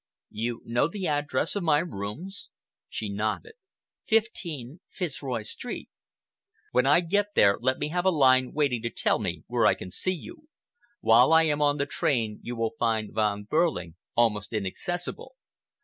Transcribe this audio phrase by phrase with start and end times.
[0.31, 2.49] You know the address of my rooms?"
[2.89, 3.53] She nodded.
[4.07, 5.91] "15, Fitzroy Street."
[6.71, 9.75] "When I get there, let me have a line waiting to tell me where I
[9.75, 10.47] can see you.
[11.01, 15.35] While I am on the train you will find Von Behrling almost inaccessible.